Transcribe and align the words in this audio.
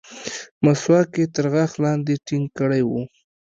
مسواک 0.63 1.11
يې 1.19 1.25
تر 1.35 1.45
غاښ 1.53 1.71
لاندې 1.83 2.13
ټينګ 2.25 2.45
کړى 2.57 2.81
و. 2.89 2.91